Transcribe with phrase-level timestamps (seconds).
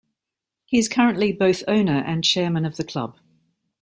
[0.65, 3.19] He is currently both owner and chairman of the club.